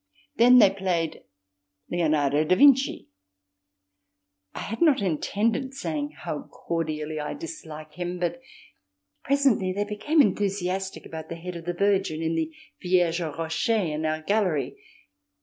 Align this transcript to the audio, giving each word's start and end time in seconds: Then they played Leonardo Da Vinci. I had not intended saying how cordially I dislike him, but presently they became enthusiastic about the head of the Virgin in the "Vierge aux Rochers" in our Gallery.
Then 0.37 0.57
they 0.57 0.71
played 0.71 1.25
Leonardo 1.91 2.43
Da 2.43 2.55
Vinci. 2.55 3.09
I 4.55 4.61
had 4.61 4.81
not 4.81 4.99
intended 4.99 5.75
saying 5.75 6.13
how 6.23 6.49
cordially 6.51 7.19
I 7.19 7.35
dislike 7.35 7.93
him, 7.93 8.17
but 8.17 8.41
presently 9.23 9.71
they 9.73 9.83
became 9.85 10.19
enthusiastic 10.19 11.05
about 11.05 11.29
the 11.29 11.35
head 11.35 11.55
of 11.55 11.65
the 11.65 11.75
Virgin 11.75 12.23
in 12.23 12.33
the 12.33 12.51
"Vierge 12.81 13.21
aux 13.21 13.31
Rochers" 13.37 13.93
in 13.93 14.07
our 14.07 14.23
Gallery. 14.23 14.75